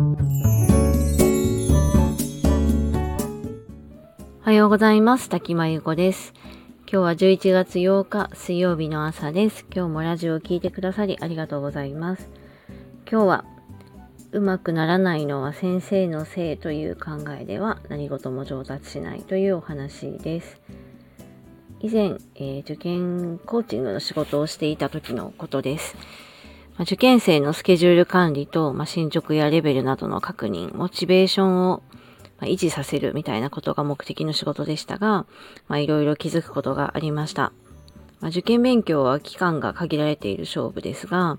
[0.00, 0.02] お
[4.42, 5.28] はようございます。
[5.28, 6.32] 滝真由子です。
[6.90, 9.66] 今日は11月8日水曜日の朝です。
[9.70, 12.30] 今日もラジオを聴いてくださりありがとうございます。
[13.10, 13.44] 今日は
[14.32, 20.62] うまくならないのは先生のせいという考えでは何事も上達しないというお話です。
[21.80, 25.94] 以前、えー、受験コーチングの仕事をしていた時のことです。
[26.80, 31.82] ま、受験生のスケジュール管理と、ま、進捗やレベルなどの確認、モチベーションを
[32.40, 35.26] 維持させるみたいなことが目的の仕事でしたが、
[35.68, 37.52] まあ、いろいろ気づくことがありました。
[38.20, 41.36] ま、受験勉強は期間が限られている勝負ですが、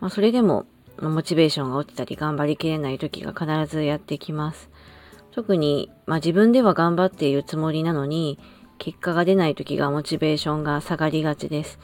[0.00, 0.64] ま、それでも
[1.02, 4.70] モチベーションが落ちたり頑張りきれない時が必ずやってきます。
[5.32, 8.38] 特に、まあ、自分では頑張っているつもりなのに、
[8.78, 11.78] 結果が出ない時がモチベーションが下がりがちです。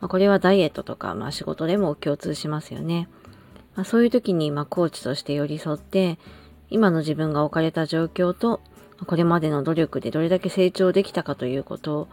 [0.00, 3.08] まあ、これはダイエットとか、まあ、仕事でも共通しますよね。
[3.74, 6.18] まあ、そういう時に、まあ、コーチとして寄り添って、
[6.70, 8.60] 今の自分が置かれた状況と、
[9.06, 12.08] これまでの努力でどれだけ成長できたかということ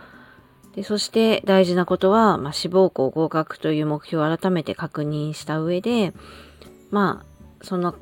[0.75, 6.13] で、そして大事なことは、まあ、志望校合格という目標を改めて確認した上で、
[6.91, 7.95] まあ、その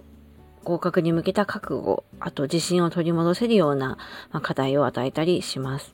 [0.63, 3.97] 合格に向けた覚悟、あと自信を取り戻せるような、
[4.31, 5.93] まあ、課題を与えたりします。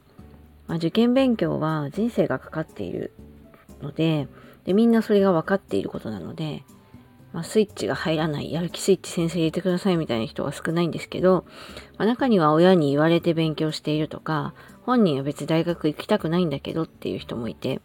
[0.67, 3.13] まあ、受験勉強は人生がかかっている
[3.81, 4.27] ので
[4.67, 6.63] で、みんなそれが分かっていることなので、
[7.31, 11.45] まあ、スイッチが入らない、やる気スイッチ先生入れてくださいみたいな人が少ないんですけど、
[11.97, 14.53] まあ、中には親に言われて勉強しているとか、
[14.85, 17.79] 本人は別に大学行きたくないんだけどっていう人もいて、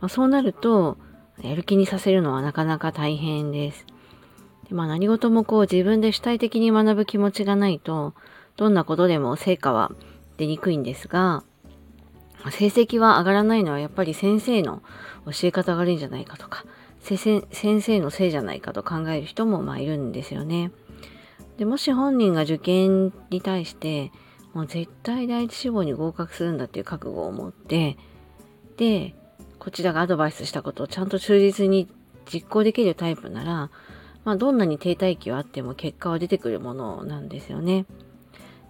[0.00, 0.98] まあ、そうなると、
[1.42, 3.86] やる気にさせるのはなかなか大変です。
[4.68, 8.14] でまあ、何事もこう自分で主体的に学ぶ気持ちがないと、
[8.56, 9.92] どんなことでも成果は
[10.36, 11.44] 出にくいんですが、
[12.50, 14.82] 成績は上がらないのはやっぱり先生の
[15.24, 16.64] 教え方が悪いんじゃないかとか、
[17.00, 17.46] 先
[17.82, 20.72] 生のせいじゃないかと考える人もまあいるんですよね。
[21.58, 24.12] でもし本人が受験に対して
[24.52, 27.96] もう絶対第一志望に合格するんだっていう覚悟を持って
[28.76, 29.14] で
[29.58, 31.88] こちらがアドバイスしたことをちゃんと忠実に
[32.30, 33.70] 実行できるタイプなら、
[34.24, 37.86] まあ、どんなに停滞期はあっても結果は出てくるものなんですよね。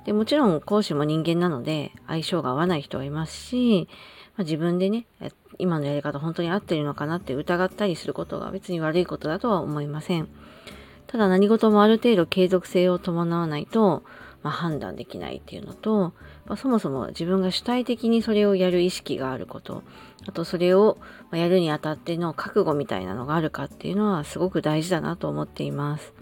[0.07, 3.89] でもちろん講師も人間なので相性が合わない人はいますし、
[4.37, 5.07] まあ、自分でね
[5.59, 10.29] 今のやり方本当に合ってるのかなって疑ったりすることが別に悪いことだとは思いません。
[11.09, 14.05] ただ何事もある程度継続性を伴わないと、
[14.43, 16.13] まあ、判断できないっていうのと、
[16.47, 19.83] まあ、そもそも自分が主体的にそれをやる意識があること、
[20.29, 20.99] あとそれを
[21.33, 26.13] やるにあたっての覚悟みたいなのがあるかっていうのはすごく大事だなと思っています。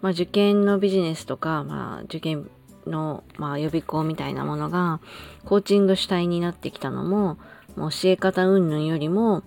[0.00, 2.50] まあ、受験のビジネスとか、まあ、受験
[2.86, 5.00] の、まあ、予備校みたいなものが
[5.44, 7.38] コーチング主体になってきたのも、
[7.76, 9.42] 教え方云々よりも、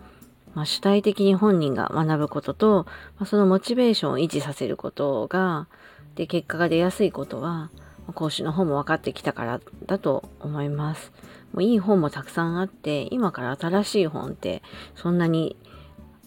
[0.54, 2.86] まあ、主体的に本人が学ぶことと、
[3.18, 5.68] まあ、そのモチベーションを維持させることが、
[6.16, 7.70] で、結果が出やすいことは、
[8.14, 11.12] 講師の方も分かってきたからだと思います。
[11.54, 14.64] もういい本もたくさんあって、今から新しい本って
[14.96, 15.56] そんなに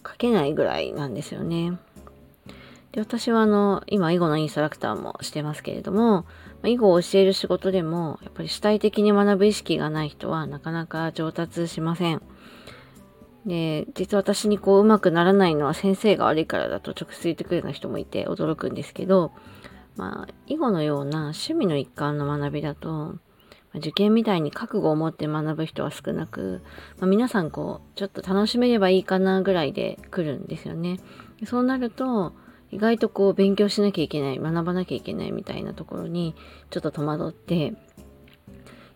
[0.07, 1.79] 書けないぐらいなんですよね。
[2.93, 6.27] で、私はあの、今、囲碁のインストラクターもしてますけれども、
[6.65, 12.23] 囲碁を教える仕事でも、やっぱり主体的に学ぶ意識がない人はなかなか上達しません。
[13.47, 19.33] で、実は私にこう、うまくならないのは先生が悪いからだと直接言ってくるような人もいて驚くんですけど、
[19.97, 23.17] まあ、囲碁のような趣味の一環の学びだと、
[23.75, 26.61] 受験みたいに覚悟を持って学ぶ人は少なく、
[26.99, 30.99] まあ、皆さんこう、ちょっと楽しめればいいかなぐらいで来るんですよね。
[31.47, 32.33] そうなると、
[32.71, 36.35] 意外とこう勉強しなきゃいけない、学ばなきゃいけないみたいなところに
[36.71, 37.75] ちょっと戸惑って、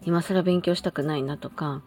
[0.03, 1.83] 今更勉強したくないなとか、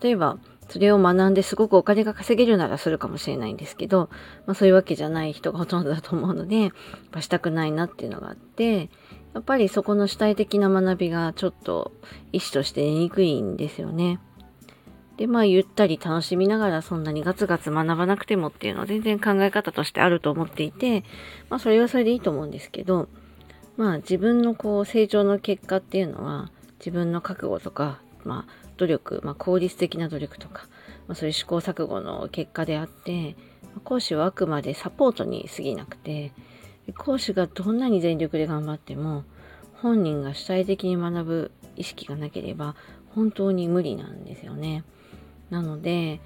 [0.00, 4.10] 例えばそれを学んですごくお金が稼げるならするかもしれないんですけど、
[4.46, 6.70] まあそういうわけじゃない人がほとんどだと思うので、やっ
[7.10, 8.90] ぱしたくないなっていうのがあって、
[9.34, 11.92] やっぱりそこの主体的な学びがちょっと
[12.32, 14.20] 意思として出にくいんですよね。
[15.16, 21.04] で、まあ、ゆったり楽しみながらそんなにガツガツ学ばなくてもっていうのは全然考え方としてあると思っていて、
[21.50, 23.08] まあ、それはそれでいいと思うんですけど、
[23.76, 30.66] まあ、自分のこう、成長の結果っていうのは、自分の覚悟とか、まあ、努力、まあ、効率的な努力とか、
[31.08, 33.36] まあ、そういう試行錯誤の結果であって、
[33.82, 36.32] 講師はあくまでサポートに過ぎなくて、
[36.98, 39.24] 講師がどんなに全力で頑張っても、
[39.74, 42.76] 本人が主体的に学ぶ意識がなければ、
[43.14, 44.84] 本当に無理なんですよね。
[45.50, 46.20] なので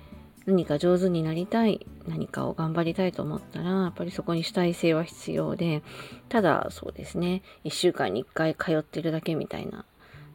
[0.46, 5.82] 何か上手になりたい何かを頑張りたいと思ったらやっぱりそこに主体性は必要で
[6.28, 9.84] ただそうですね1週間に1回通ってるだけみたいな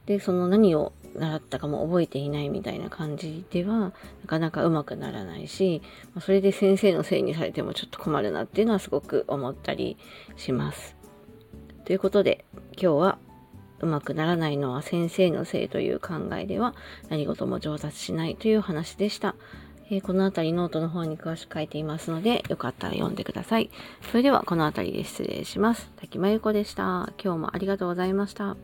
[0.06, 5.82] でその何を習ったかも覚えていないみたいな感じではなかなかうまくならないし
[6.22, 9.98] それで先生のせいにされてもちょっと困るなっていうのはすごく思ったり
[10.36, 11.04] します。
[11.86, 12.46] ということで、
[12.82, 13.18] 今日は
[13.84, 16.74] うまくならないのは先生のせいという考えでは
[17.10, 19.36] 何事も上達しないという話でした。
[19.90, 23.70] えー、この辺りノートの方に詳しく書いていますので、よかったら読んでください。
[24.10, 25.92] それではこの辺りで失礼します。
[25.98, 27.12] 滝真由子でした。
[27.24, 28.56] 今日もありがとうございました。